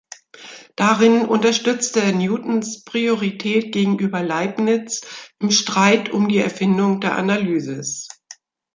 [0.75, 5.01] Darin unterstützte er Newtons Priorität gegenüber Leibniz
[5.37, 8.07] im Streit um die Erfindung der Analysis.